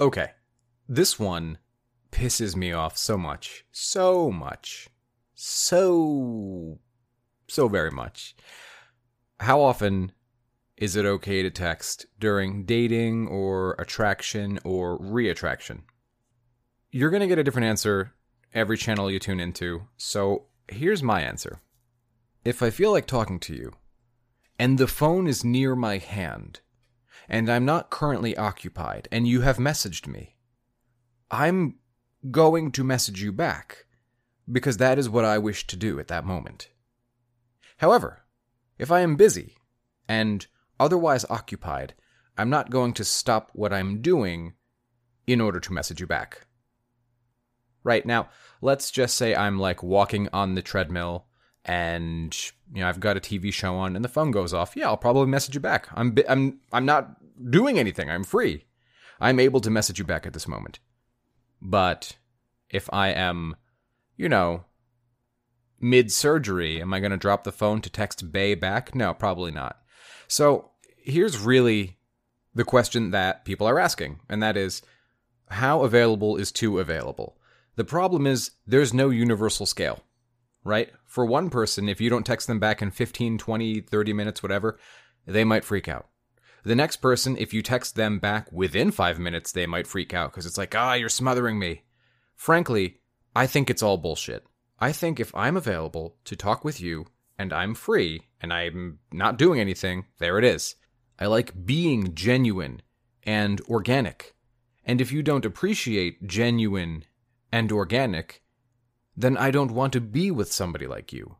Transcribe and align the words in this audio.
Okay. 0.00 0.30
This 0.88 1.18
one 1.18 1.58
pisses 2.10 2.56
me 2.56 2.72
off 2.72 2.96
so 2.96 3.18
much. 3.18 3.64
So 3.70 4.30
much. 4.30 4.88
So. 5.34 6.78
So 7.48 7.68
very 7.68 7.90
much. 7.90 8.34
How 9.40 9.60
often 9.60 10.12
is 10.76 10.96
it 10.96 11.04
okay 11.04 11.42
to 11.42 11.50
text 11.50 12.06
during 12.18 12.64
dating 12.64 13.28
or 13.28 13.76
attraction 13.78 14.58
or 14.64 14.98
reattraction? 14.98 15.82
You're 16.90 17.10
going 17.10 17.20
to 17.20 17.26
get 17.26 17.38
a 17.38 17.44
different 17.44 17.66
answer 17.66 18.14
every 18.54 18.76
channel 18.76 19.10
you 19.10 19.18
tune 19.18 19.40
into, 19.40 19.82
so 19.96 20.46
here's 20.68 21.02
my 21.02 21.20
answer. 21.20 21.60
If 22.44 22.62
I 22.62 22.70
feel 22.70 22.90
like 22.90 23.06
talking 23.06 23.38
to 23.40 23.54
you, 23.54 23.72
and 24.58 24.78
the 24.78 24.86
phone 24.86 25.26
is 25.26 25.44
near 25.44 25.76
my 25.76 25.98
hand, 25.98 26.60
and 27.30 27.48
I'm 27.48 27.64
not 27.64 27.90
currently 27.90 28.36
occupied, 28.36 29.08
and 29.12 29.26
you 29.26 29.42
have 29.42 29.56
messaged 29.56 30.08
me, 30.08 30.36
I'm 31.30 31.76
going 32.30 32.72
to 32.72 32.82
message 32.82 33.22
you 33.22 33.32
back, 33.32 33.86
because 34.50 34.78
that 34.78 34.98
is 34.98 35.08
what 35.08 35.24
I 35.24 35.38
wish 35.38 35.66
to 35.68 35.76
do 35.76 36.00
at 36.00 36.08
that 36.08 36.26
moment. 36.26 36.70
However, 37.76 38.24
if 38.78 38.90
I 38.90 39.00
am 39.00 39.14
busy 39.14 39.56
and 40.08 40.44
otherwise 40.80 41.24
occupied, 41.30 41.94
I'm 42.36 42.50
not 42.50 42.68
going 42.68 42.94
to 42.94 43.04
stop 43.04 43.50
what 43.52 43.72
I'm 43.72 44.02
doing 44.02 44.54
in 45.26 45.40
order 45.40 45.60
to 45.60 45.72
message 45.72 46.00
you 46.00 46.08
back. 46.08 46.46
Right 47.84 48.04
now, 48.04 48.28
let's 48.60 48.90
just 48.90 49.14
say 49.14 49.34
I'm 49.36 49.58
like 49.58 49.82
walking 49.82 50.28
on 50.32 50.56
the 50.56 50.62
treadmill 50.62 51.26
and 51.64 52.36
you 52.72 52.80
know 52.80 52.88
I've 52.88 53.00
got 53.00 53.16
a 53.16 53.20
TV 53.20 53.52
show 53.52 53.76
on 53.76 53.94
and 53.94 54.04
the 54.04 54.08
phone 54.08 54.30
goes 54.30 54.52
off. 54.52 54.76
Yeah, 54.76 54.88
I'll 54.88 54.96
probably 54.96 55.26
message 55.26 55.54
you 55.54 55.60
back. 55.60 55.88
I'm 55.94 56.16
I'm 56.28 56.60
I'm 56.72 56.84
not 56.84 57.16
doing 57.48 57.78
anything. 57.78 58.10
I'm 58.10 58.24
free. 58.24 58.64
I'm 59.20 59.40
able 59.40 59.60
to 59.60 59.70
message 59.70 59.98
you 59.98 60.04
back 60.04 60.26
at 60.26 60.32
this 60.32 60.48
moment. 60.48 60.78
But 61.60 62.16
if 62.68 62.88
I 62.92 63.08
am, 63.08 63.56
you 64.16 64.28
know, 64.28 64.64
mid 65.78 66.12
surgery, 66.12 66.80
am 66.80 66.92
I 66.92 67.00
going 67.00 67.10
to 67.10 67.16
drop 67.16 67.44
the 67.44 67.52
phone 67.52 67.80
to 67.82 67.90
text 67.90 68.32
Bay 68.32 68.54
back? 68.54 68.94
No, 68.94 69.12
probably 69.14 69.50
not. 69.50 69.80
So 70.28 70.70
here's 70.96 71.38
really 71.38 71.98
the 72.54 72.64
question 72.64 73.10
that 73.10 73.44
people 73.44 73.66
are 73.66 73.78
asking, 73.78 74.20
and 74.28 74.42
that 74.42 74.56
is 74.56 74.82
how 75.50 75.82
available 75.82 76.36
is 76.36 76.52
too 76.52 76.78
available? 76.78 77.36
The 77.76 77.84
problem 77.84 78.26
is 78.26 78.52
there's 78.66 78.94
no 78.94 79.10
universal 79.10 79.66
scale, 79.66 80.04
right? 80.64 80.90
For 81.06 81.24
one 81.24 81.50
person, 81.50 81.88
if 81.88 82.00
you 82.00 82.10
don't 82.10 82.26
text 82.26 82.46
them 82.46 82.60
back 82.60 82.82
in 82.82 82.90
15, 82.90 83.38
20, 83.38 83.80
30 83.80 84.12
minutes, 84.12 84.42
whatever, 84.42 84.78
they 85.26 85.44
might 85.44 85.64
freak 85.64 85.88
out. 85.88 86.09
The 86.64 86.74
next 86.74 86.96
person, 86.96 87.36
if 87.36 87.54
you 87.54 87.62
text 87.62 87.96
them 87.96 88.18
back 88.18 88.50
within 88.52 88.90
five 88.90 89.18
minutes, 89.18 89.52
they 89.52 89.66
might 89.66 89.86
freak 89.86 90.12
out 90.12 90.30
because 90.30 90.46
it's 90.46 90.58
like, 90.58 90.74
ah, 90.74 90.94
you're 90.94 91.08
smothering 91.08 91.58
me. 91.58 91.84
Frankly, 92.36 93.00
I 93.34 93.46
think 93.46 93.70
it's 93.70 93.82
all 93.82 93.96
bullshit. 93.96 94.44
I 94.78 94.92
think 94.92 95.20
if 95.20 95.34
I'm 95.34 95.56
available 95.56 96.16
to 96.24 96.36
talk 96.36 96.64
with 96.64 96.80
you 96.80 97.06
and 97.38 97.52
I'm 97.52 97.74
free 97.74 98.28
and 98.40 98.52
I'm 98.52 98.98
not 99.12 99.38
doing 99.38 99.60
anything, 99.60 100.06
there 100.18 100.38
it 100.38 100.44
is. 100.44 100.74
I 101.18 101.26
like 101.26 101.66
being 101.66 102.14
genuine 102.14 102.82
and 103.22 103.60
organic. 103.62 104.34
And 104.84 105.00
if 105.00 105.12
you 105.12 105.22
don't 105.22 105.44
appreciate 105.44 106.26
genuine 106.26 107.04
and 107.52 107.70
organic, 107.70 108.42
then 109.16 109.36
I 109.36 109.50
don't 109.50 109.72
want 109.72 109.92
to 109.92 110.00
be 110.00 110.30
with 110.30 110.52
somebody 110.52 110.86
like 110.86 111.12
you. 111.12 111.36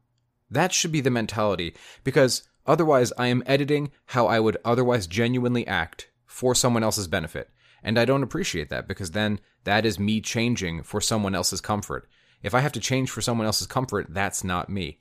That 0.51 0.73
should 0.73 0.93
be 0.93 1.01
the 1.01 1.11
mentality, 1.11 1.75
because 2.05 2.43
otherwise 2.67 3.13
I 3.19 3.29
am 3.29 3.43
editing 3.47 3.91
how 4.07 4.27
I 4.27 4.41
would 4.41 4.57
otherwise 4.65 5.07
genuinely 5.07 5.67
act 5.67 6.11
for 6.27 6.55
someone 6.55 6.83
else's 6.83 7.09
benefit. 7.09 7.51
And 7.83 7.99
I 7.99 8.05
don't 8.05 8.23
appreciate 8.23 8.69
that 8.71 8.87
because 8.87 9.13
then 9.13 9.41
that 9.65 9.87
is 9.87 9.99
me 9.99 10.21
changing 10.21 10.83
for 10.83 11.01
someone 11.01 11.35
else's 11.35 11.61
comfort. 11.61 12.09
If 12.43 12.55
I 12.55 12.61
have 12.61 12.73
to 12.73 12.81
change 12.81 13.11
for 13.11 13.21
someone 13.21 13.47
else's 13.47 13.67
comfort, 13.67 14.07
that's 14.11 14.45
not 14.45 14.69
me. 14.69 14.99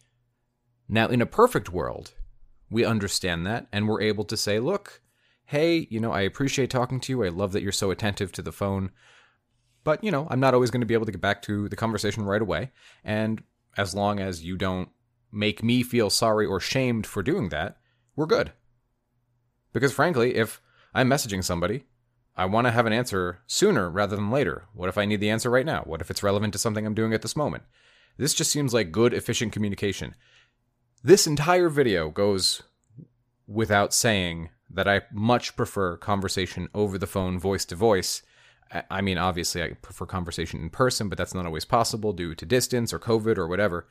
Now, 0.87 1.07
in 1.07 1.21
a 1.21 1.25
perfect 1.25 1.71
world, 1.71 2.13
we 2.69 2.83
understand 2.83 3.45
that 3.45 3.67
and 3.71 3.87
we're 3.87 4.01
able 4.01 4.23
to 4.25 4.37
say, 4.37 4.59
look, 4.59 5.01
hey, 5.45 5.87
you 5.89 5.99
know, 5.99 6.11
I 6.11 6.21
appreciate 6.21 6.69
talking 6.69 6.99
to 7.01 7.11
you. 7.11 7.23
I 7.23 7.29
love 7.29 7.53
that 7.53 7.63
you're 7.63 7.71
so 7.71 7.91
attentive 7.91 8.31
to 8.33 8.41
the 8.41 8.51
phone. 8.51 8.91
But, 9.83 10.03
you 10.03 10.11
know, 10.11 10.27
I'm 10.29 10.39
not 10.39 10.53
always 10.53 10.71
going 10.71 10.81
to 10.81 10.87
be 10.87 10.93
able 10.93 11.05
to 11.05 11.11
get 11.11 11.21
back 11.21 11.41
to 11.43 11.69
the 11.69 11.75
conversation 11.75 12.23
right 12.23 12.41
away. 12.41 12.71
And 13.03 13.41
as 13.77 13.95
long 13.95 14.19
as 14.19 14.43
you 14.43 14.57
don't 14.57 14.89
make 15.31 15.63
me 15.63 15.83
feel 15.83 16.09
sorry 16.09 16.45
or 16.45 16.59
shamed 16.59 17.05
for 17.05 17.23
doing 17.23 17.49
that, 17.49 17.77
we're 18.15 18.25
good. 18.25 18.51
Because 19.73 19.93
frankly, 19.93 20.35
if 20.35 20.61
I'm 20.93 21.09
messaging 21.09 21.43
somebody, 21.43 21.83
I 22.35 22.45
want 22.45 22.67
to 22.67 22.71
have 22.71 22.85
an 22.85 22.93
answer 22.93 23.39
sooner 23.47 23.89
rather 23.89 24.15
than 24.15 24.31
later. 24.31 24.65
What 24.73 24.89
if 24.89 24.97
I 24.97 25.05
need 25.05 25.19
the 25.19 25.29
answer 25.29 25.49
right 25.49 25.65
now? 25.65 25.83
What 25.85 26.01
if 26.01 26.09
it's 26.09 26.23
relevant 26.23 26.53
to 26.53 26.59
something 26.59 26.85
I'm 26.85 26.93
doing 26.93 27.13
at 27.13 27.21
this 27.21 27.35
moment? 27.35 27.63
This 28.17 28.33
just 28.33 28.51
seems 28.51 28.73
like 28.73 28.91
good, 28.91 29.13
efficient 29.13 29.53
communication. 29.53 30.15
This 31.03 31.27
entire 31.27 31.69
video 31.69 32.09
goes 32.09 32.63
without 33.47 33.93
saying 33.93 34.49
that 34.69 34.87
I 34.87 35.01
much 35.11 35.55
prefer 35.55 35.97
conversation 35.97 36.67
over 36.73 36.97
the 36.97 37.07
phone, 37.07 37.39
voice 37.39 37.65
to 37.65 37.75
voice, 37.75 38.21
I 38.89 39.01
mean, 39.01 39.17
obviously, 39.17 39.63
I 39.63 39.69
prefer 39.81 40.05
conversation 40.05 40.61
in 40.61 40.69
person, 40.69 41.09
but 41.09 41.17
that's 41.17 41.33
not 41.33 41.45
always 41.45 41.65
possible 41.65 42.13
due 42.13 42.35
to 42.35 42.45
distance 42.45 42.93
or 42.93 42.99
COVID 42.99 43.37
or 43.37 43.47
whatever. 43.47 43.87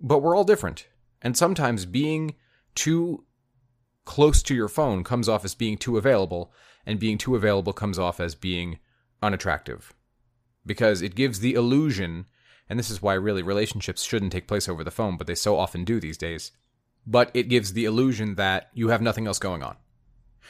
But 0.00 0.20
we're 0.20 0.36
all 0.36 0.44
different. 0.44 0.88
And 1.22 1.36
sometimes 1.36 1.86
being 1.86 2.34
too 2.74 3.24
close 4.04 4.42
to 4.42 4.54
your 4.54 4.68
phone 4.68 5.04
comes 5.04 5.28
off 5.28 5.44
as 5.44 5.54
being 5.54 5.78
too 5.78 5.96
available, 5.96 6.52
and 6.84 7.00
being 7.00 7.16
too 7.16 7.36
available 7.36 7.72
comes 7.72 7.98
off 7.98 8.20
as 8.20 8.34
being 8.34 8.78
unattractive. 9.22 9.94
Because 10.66 11.00
it 11.00 11.14
gives 11.14 11.40
the 11.40 11.54
illusion, 11.54 12.26
and 12.68 12.78
this 12.78 12.90
is 12.90 13.00
why 13.00 13.14
really 13.14 13.42
relationships 13.42 14.02
shouldn't 14.02 14.32
take 14.32 14.48
place 14.48 14.68
over 14.68 14.84
the 14.84 14.90
phone, 14.90 15.16
but 15.16 15.26
they 15.26 15.34
so 15.34 15.56
often 15.56 15.84
do 15.84 16.00
these 16.00 16.18
days. 16.18 16.52
But 17.06 17.30
it 17.34 17.48
gives 17.48 17.72
the 17.72 17.84
illusion 17.84 18.34
that 18.34 18.70
you 18.74 18.88
have 18.88 19.02
nothing 19.02 19.26
else 19.26 19.38
going 19.38 19.62
on. 19.62 19.76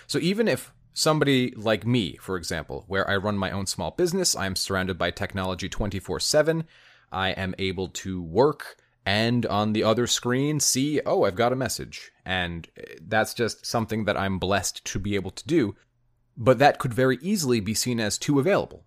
So 0.07 0.19
even 0.19 0.49
if 0.49 0.73
Somebody 0.97 1.53
like 1.57 1.85
me, 1.85 2.17
for 2.19 2.37
example, 2.37 2.85
where 2.87 3.09
I 3.11 3.17
run 3.17 3.37
my 3.37 3.51
own 3.51 3.67
small 3.67 3.91
business, 3.91 4.37
I'm 4.37 4.55
surrounded 4.55 4.97
by 4.97 5.11
technology 5.11 5.69
24 5.69 6.21
7. 6.21 6.65
I 7.11 7.31
am 7.31 7.57
able 7.59 7.89
to 7.89 8.23
work 8.23 8.77
and 9.07 9.45
on 9.47 9.73
the 9.73 9.85
other 9.85 10.07
screen 10.07 10.61
see, 10.61 11.01
oh, 11.05 11.25
I've 11.25 11.37
got 11.37 11.53
a 11.53 11.57
message. 11.57 12.11
And 12.25 12.69
uh, 12.79 12.95
that's 13.07 13.35
just 13.35 13.67
something 13.67 14.05
that 14.05 14.17
I'm 14.17 14.39
blessed 14.39 14.85
to 14.87 14.99
be 14.99 15.15
able 15.15 15.31
to 15.33 15.47
do. 15.47 15.77
But 16.37 16.59
that 16.59 16.79
could 16.79 16.95
very 16.95 17.19
easily 17.21 17.61
be 17.61 17.75
seen 17.75 18.01
as 18.01 18.19
too 18.19 18.39
available. 18.39 18.85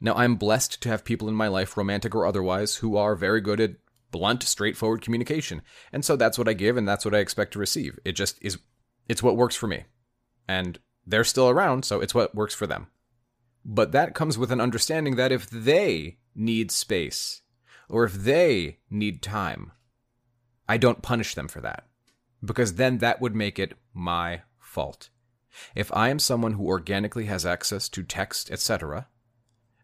Now, 0.00 0.14
I'm 0.14 0.36
blessed 0.36 0.82
to 0.82 0.88
have 0.88 1.04
people 1.04 1.28
in 1.28 1.34
my 1.34 1.48
life, 1.48 1.76
romantic 1.76 2.14
or 2.14 2.26
otherwise, 2.26 2.76
who 2.76 2.96
are 2.96 3.16
very 3.16 3.40
good 3.40 3.60
at 3.60 3.76
blunt, 4.10 4.42
straightforward 4.42 5.02
communication. 5.02 5.62
And 5.92 6.04
so 6.04 6.16
that's 6.16 6.38
what 6.38 6.48
I 6.48 6.52
give 6.52 6.76
and 6.76 6.86
that's 6.86 7.04
what 7.04 7.14
I 7.14 7.18
expect 7.18 7.52
to 7.52 7.58
receive. 7.58 7.98
It 8.04 8.12
just 8.12 8.38
is, 8.42 8.58
it's 9.08 9.22
what 9.22 9.36
works 9.36 9.56
for 9.56 9.66
me. 9.66 9.84
And 10.46 10.78
they're 11.06 11.24
still 11.24 11.48
around, 11.48 11.84
so 11.84 12.00
it's 12.00 12.14
what 12.14 12.34
works 12.34 12.54
for 12.54 12.66
them. 12.66 12.88
But 13.64 13.92
that 13.92 14.14
comes 14.14 14.38
with 14.38 14.52
an 14.52 14.60
understanding 14.60 15.16
that 15.16 15.32
if 15.32 15.48
they 15.50 16.18
need 16.34 16.70
space, 16.70 17.42
or 17.88 18.04
if 18.04 18.12
they 18.12 18.78
need 18.90 19.22
time, 19.22 19.72
I 20.68 20.76
don't 20.76 21.02
punish 21.02 21.34
them 21.34 21.48
for 21.48 21.60
that. 21.60 21.86
Because 22.44 22.74
then 22.74 22.98
that 22.98 23.20
would 23.20 23.34
make 23.34 23.58
it 23.58 23.74
my 23.92 24.42
fault. 24.60 25.08
If 25.74 25.92
I 25.92 26.10
am 26.10 26.18
someone 26.18 26.52
who 26.52 26.66
organically 26.66 27.24
has 27.24 27.44
access 27.44 27.88
to 27.88 28.02
text, 28.02 28.50
etc., 28.50 29.08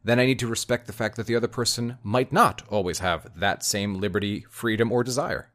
then 0.04 0.20
I 0.20 0.26
need 0.26 0.38
to 0.40 0.46
respect 0.46 0.86
the 0.86 0.92
fact 0.92 1.16
that 1.16 1.26
the 1.26 1.34
other 1.34 1.48
person 1.48 1.98
might 2.02 2.32
not 2.32 2.62
always 2.68 2.98
have 2.98 3.30
that 3.36 3.64
same 3.64 3.94
liberty, 3.94 4.44
freedom, 4.50 4.92
or 4.92 5.02
desire. 5.02 5.50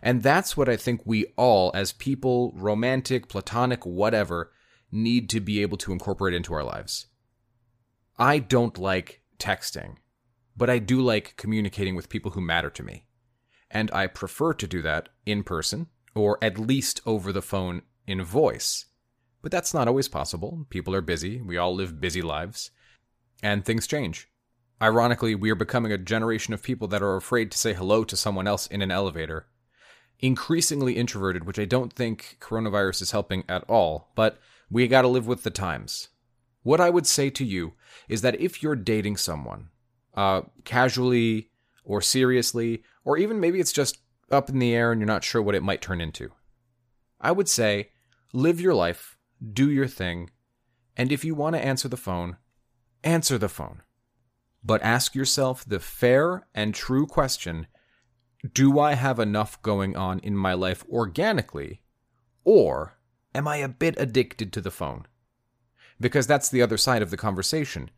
And 0.00 0.22
that's 0.22 0.56
what 0.56 0.68
I 0.68 0.76
think 0.76 1.02
we 1.04 1.26
all, 1.36 1.72
as 1.74 1.92
people, 1.92 2.52
romantic, 2.54 3.28
platonic, 3.28 3.84
whatever, 3.84 4.52
need 4.92 5.28
to 5.30 5.40
be 5.40 5.60
able 5.60 5.78
to 5.78 5.92
incorporate 5.92 6.34
into 6.34 6.54
our 6.54 6.62
lives. 6.62 7.06
I 8.18 8.38
don't 8.38 8.78
like 8.78 9.22
texting, 9.38 9.96
but 10.56 10.70
I 10.70 10.78
do 10.78 11.00
like 11.00 11.36
communicating 11.36 11.94
with 11.94 12.08
people 12.08 12.32
who 12.32 12.40
matter 12.40 12.70
to 12.70 12.82
me. 12.82 13.04
And 13.70 13.90
I 13.92 14.06
prefer 14.06 14.52
to 14.54 14.66
do 14.66 14.82
that 14.82 15.08
in 15.24 15.42
person, 15.42 15.86
or 16.14 16.38
at 16.42 16.58
least 16.58 17.00
over 17.06 17.32
the 17.32 17.42
phone 17.42 17.82
in 18.06 18.22
voice. 18.22 18.86
But 19.40 19.50
that's 19.50 19.74
not 19.74 19.88
always 19.88 20.08
possible. 20.08 20.66
People 20.70 20.94
are 20.94 21.00
busy, 21.00 21.40
we 21.40 21.56
all 21.56 21.74
live 21.74 22.00
busy 22.00 22.22
lives, 22.22 22.70
and 23.42 23.64
things 23.64 23.86
change. 23.86 24.28
Ironically, 24.80 25.34
we 25.34 25.50
are 25.50 25.56
becoming 25.56 25.92
a 25.92 25.98
generation 25.98 26.52
of 26.52 26.62
people 26.62 26.88
that 26.88 27.02
are 27.02 27.16
afraid 27.16 27.50
to 27.52 27.58
say 27.58 27.72
hello 27.72 28.04
to 28.04 28.16
someone 28.16 28.46
else 28.46 28.66
in 28.66 28.82
an 28.82 28.90
elevator. 28.90 29.46
Increasingly 30.20 30.96
introverted, 30.96 31.44
which 31.44 31.58
I 31.58 31.64
don't 31.64 31.92
think 31.92 32.36
coronavirus 32.40 33.02
is 33.02 33.10
helping 33.10 33.44
at 33.48 33.64
all, 33.68 34.10
but 34.14 34.38
we 34.70 34.86
got 34.88 35.02
to 35.02 35.08
live 35.08 35.26
with 35.26 35.42
the 35.42 35.50
times. 35.50 36.08
What 36.62 36.80
I 36.80 36.90
would 36.90 37.06
say 37.06 37.30
to 37.30 37.44
you 37.44 37.74
is 38.08 38.22
that 38.22 38.40
if 38.40 38.62
you're 38.62 38.76
dating 38.76 39.16
someone, 39.16 39.68
uh, 40.14 40.42
casually 40.64 41.50
or 41.84 42.00
seriously, 42.00 42.82
or 43.04 43.18
even 43.18 43.40
maybe 43.40 43.60
it's 43.60 43.72
just 43.72 43.98
up 44.30 44.48
in 44.48 44.58
the 44.58 44.74
air 44.74 44.92
and 44.92 45.00
you're 45.00 45.06
not 45.06 45.24
sure 45.24 45.42
what 45.42 45.54
it 45.54 45.62
might 45.62 45.82
turn 45.82 46.00
into, 46.00 46.30
I 47.20 47.32
would 47.32 47.48
say 47.48 47.90
live 48.32 48.60
your 48.60 48.74
life, 48.74 49.18
do 49.52 49.70
your 49.70 49.86
thing, 49.86 50.30
And 50.96 51.10
if 51.10 51.24
you 51.24 51.34
want 51.34 51.56
to 51.56 51.64
answer 51.64 51.88
the 51.88 51.96
phone, 51.96 52.36
answer 53.02 53.38
the 53.38 53.48
phone. 53.48 53.82
But 54.62 54.82
ask 54.82 55.14
yourself 55.14 55.64
the 55.64 55.80
fair 55.80 56.46
and 56.54 56.74
true 56.74 57.06
question 57.06 57.66
Do 58.52 58.78
I 58.78 58.94
have 58.94 59.18
enough 59.18 59.60
going 59.62 59.96
on 59.96 60.18
in 60.20 60.36
my 60.36 60.52
life 60.52 60.84
organically, 60.90 61.82
or 62.44 62.98
am 63.34 63.48
I 63.48 63.56
a 63.56 63.68
bit 63.68 63.94
addicted 63.98 64.52
to 64.52 64.60
the 64.60 64.70
phone? 64.70 65.06
Because 65.98 66.26
that's 66.26 66.48
the 66.48 66.62
other 66.62 66.76
side 66.76 67.02
of 67.02 67.10
the 67.10 67.16
conversation. 67.16 67.90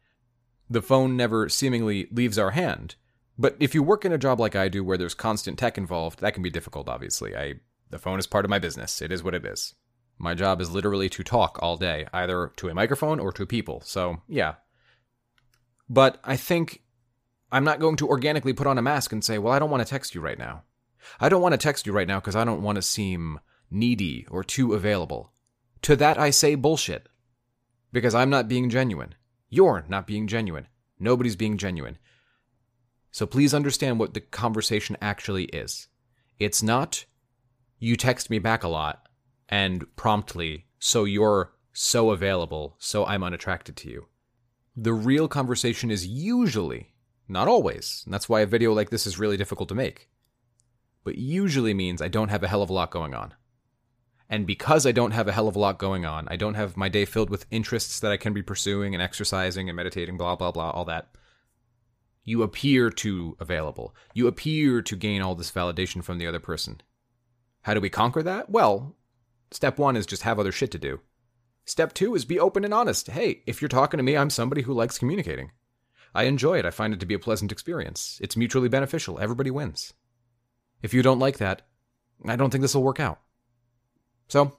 The 0.68 0.82
phone 0.82 1.16
never 1.16 1.48
seemingly 1.48 2.08
leaves 2.10 2.38
our 2.38 2.52
hand. 2.52 2.96
But 3.38 3.56
if 3.58 3.74
you 3.74 3.82
work 3.82 4.04
in 4.04 4.12
a 4.12 4.18
job 4.18 4.40
like 4.40 4.54
I 4.54 4.68
do 4.68 4.84
where 4.84 4.96
there's 4.96 5.14
constant 5.14 5.58
tech 5.58 5.76
involved, 5.76 6.20
that 6.20 6.34
can 6.34 6.42
be 6.42 6.50
difficult, 6.50 6.88
obviously. 6.88 7.36
I 7.36 7.54
the 7.90 7.98
phone 7.98 8.18
is 8.18 8.26
part 8.26 8.44
of 8.44 8.50
my 8.50 8.58
business. 8.58 9.02
It 9.02 9.12
is 9.12 9.22
what 9.22 9.34
it 9.34 9.44
is. 9.44 9.74
My 10.18 10.34
job 10.34 10.60
is 10.60 10.70
literally 10.70 11.08
to 11.10 11.22
talk 11.22 11.58
all 11.60 11.76
day, 11.76 12.06
either 12.12 12.52
to 12.56 12.68
a 12.68 12.74
microphone 12.74 13.20
or 13.20 13.32
to 13.32 13.46
people. 13.46 13.82
So, 13.84 14.22
yeah. 14.28 14.54
But 15.88 16.18
I 16.24 16.36
think 16.36 16.82
I'm 17.52 17.64
not 17.64 17.80
going 17.80 17.96
to 17.96 18.08
organically 18.08 18.52
put 18.52 18.66
on 18.66 18.78
a 18.78 18.82
mask 18.82 19.12
and 19.12 19.24
say, 19.24 19.38
well, 19.38 19.52
I 19.52 19.58
don't 19.58 19.70
want 19.70 19.84
to 19.84 19.88
text 19.88 20.14
you 20.14 20.20
right 20.20 20.38
now. 20.38 20.62
I 21.20 21.28
don't 21.28 21.42
want 21.42 21.52
to 21.52 21.58
text 21.58 21.86
you 21.86 21.92
right 21.92 22.08
now 22.08 22.20
because 22.20 22.36
I 22.36 22.44
don't 22.44 22.62
want 22.62 22.76
to 22.76 22.82
seem 22.82 23.38
needy 23.70 24.26
or 24.30 24.42
too 24.42 24.72
available. 24.72 25.32
To 25.82 25.96
that 25.96 26.18
I 26.18 26.30
say 26.30 26.54
bullshit. 26.54 27.08
Because 27.92 28.14
I'm 28.14 28.30
not 28.30 28.48
being 28.48 28.70
genuine. 28.70 29.14
You're 29.54 29.84
not 29.88 30.08
being 30.08 30.26
genuine. 30.26 30.66
Nobody's 30.98 31.36
being 31.36 31.58
genuine. 31.58 31.98
So 33.12 33.24
please 33.24 33.54
understand 33.54 34.00
what 34.00 34.12
the 34.12 34.20
conversation 34.20 34.96
actually 35.00 35.44
is. 35.44 35.86
It's 36.40 36.60
not, 36.60 37.04
you 37.78 37.94
text 37.94 38.30
me 38.30 38.40
back 38.40 38.64
a 38.64 38.68
lot 38.68 39.08
and 39.48 39.84
promptly, 39.94 40.66
so 40.80 41.04
you're 41.04 41.52
so 41.72 42.10
available, 42.10 42.74
so 42.80 43.06
I'm 43.06 43.22
unattracted 43.22 43.76
to 43.76 43.88
you. 43.88 44.06
The 44.76 44.92
real 44.92 45.28
conversation 45.28 45.88
is 45.88 46.04
usually, 46.04 46.92
not 47.28 47.46
always, 47.46 48.02
and 48.04 48.12
that's 48.12 48.28
why 48.28 48.40
a 48.40 48.46
video 48.46 48.72
like 48.72 48.90
this 48.90 49.06
is 49.06 49.20
really 49.20 49.36
difficult 49.36 49.68
to 49.68 49.76
make, 49.76 50.10
but 51.04 51.16
usually 51.16 51.74
means 51.74 52.02
I 52.02 52.08
don't 52.08 52.30
have 52.30 52.42
a 52.42 52.48
hell 52.48 52.62
of 52.62 52.70
a 52.70 52.72
lot 52.72 52.90
going 52.90 53.14
on. 53.14 53.34
And 54.28 54.46
because 54.46 54.86
I 54.86 54.92
don't 54.92 55.10
have 55.10 55.28
a 55.28 55.32
hell 55.32 55.48
of 55.48 55.56
a 55.56 55.58
lot 55.58 55.78
going 55.78 56.06
on, 56.06 56.26
I 56.28 56.36
don't 56.36 56.54
have 56.54 56.76
my 56.76 56.88
day 56.88 57.04
filled 57.04 57.30
with 57.30 57.46
interests 57.50 58.00
that 58.00 58.10
I 58.10 58.16
can 58.16 58.32
be 58.32 58.42
pursuing 58.42 58.94
and 58.94 59.02
exercising 59.02 59.68
and 59.68 59.76
meditating, 59.76 60.16
blah, 60.16 60.34
blah, 60.34 60.50
blah, 60.50 60.70
all 60.70 60.86
that. 60.86 61.08
You 62.24 62.42
appear 62.42 62.88
too 62.88 63.36
available. 63.38 63.94
You 64.14 64.26
appear 64.26 64.80
to 64.80 64.96
gain 64.96 65.20
all 65.20 65.34
this 65.34 65.52
validation 65.52 66.02
from 66.02 66.18
the 66.18 66.26
other 66.26 66.40
person. 66.40 66.80
How 67.62 67.74
do 67.74 67.80
we 67.80 67.90
conquer 67.90 68.22
that? 68.22 68.48
Well, 68.48 68.96
step 69.50 69.78
one 69.78 69.96
is 69.96 70.06
just 70.06 70.22
have 70.22 70.38
other 70.38 70.52
shit 70.52 70.70
to 70.70 70.78
do. 70.78 71.00
Step 71.66 71.92
two 71.92 72.14
is 72.14 72.24
be 72.24 72.40
open 72.40 72.64
and 72.64 72.74
honest. 72.74 73.08
Hey, 73.08 73.42
if 73.46 73.60
you're 73.60 73.68
talking 73.68 73.98
to 73.98 74.04
me, 74.04 74.16
I'm 74.16 74.30
somebody 74.30 74.62
who 74.62 74.72
likes 74.72 74.98
communicating. 74.98 75.50
I 76.14 76.24
enjoy 76.24 76.58
it. 76.58 76.66
I 76.66 76.70
find 76.70 76.94
it 76.94 77.00
to 77.00 77.06
be 77.06 77.14
a 77.14 77.18
pleasant 77.18 77.52
experience. 77.52 78.18
It's 78.22 78.36
mutually 78.36 78.68
beneficial. 78.68 79.18
Everybody 79.18 79.50
wins. 79.50 79.92
If 80.82 80.94
you 80.94 81.02
don't 81.02 81.18
like 81.18 81.38
that, 81.38 81.62
I 82.26 82.36
don't 82.36 82.50
think 82.50 82.62
this 82.62 82.74
will 82.74 82.82
work 82.82 83.00
out. 83.00 83.20
So, 84.34 84.58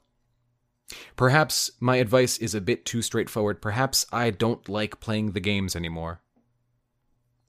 perhaps 1.18 1.70
my 1.82 1.98
advice 1.98 2.38
is 2.38 2.56
a 2.56 2.62
bit 2.62 2.86
too 2.86 3.02
straightforward. 3.02 3.62
Perhaps 3.62 4.06
I 4.10 4.30
don't 4.30 4.70
like 4.70 5.02
playing 5.02 5.34
the 5.34 5.42
games 5.42 5.76
anymore. 5.76 6.22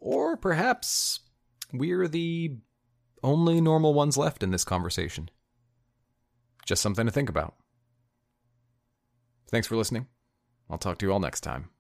Or 0.01 0.37
perhaps 0.37 1.21
we're 1.73 2.09
the 2.09 2.57
only 3.23 3.61
normal 3.61 3.95
ones 3.95 4.17
left 4.17 4.43
in 4.43 4.51
this 4.51 4.65
conversation. 4.65 5.31
Just 6.67 6.83
something 6.83 7.07
to 7.07 7.13
think 7.13 7.29
about. 7.29 7.55
Thanks 9.49 9.69
for 9.69 9.77
listening. 9.77 10.09
I'll 10.69 10.79
talk 10.79 10.99
to 10.99 11.07
you 11.07 11.13
all 11.13 11.21
next 11.21 11.43
time. 11.43 11.71